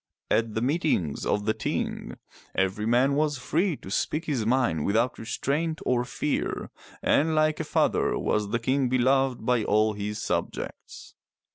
At 0.31 0.55
the 0.55 0.63
meetings 0.63 1.27
of 1.27 1.45
the 1.45 1.53
Ting, 1.53 2.17
every 2.55 2.87
man 2.87 3.13
was 3.13 3.37
free 3.37 3.77
to 3.77 3.91
speak 3.91 4.25
his 4.25 4.47
mind 4.47 4.83
without 4.83 5.19
restraint 5.19 5.79
or 5.85 6.03
fear, 6.05 6.71
and 7.03 7.35
like 7.35 7.59
a 7.59 7.63
father 7.63 8.17
was 8.17 8.49
the 8.49 8.57
King 8.57 8.89
beloved 8.89 9.45
by 9.45 9.63
all 9.63 9.93
his 9.93 10.19
subjects. 10.19 11.13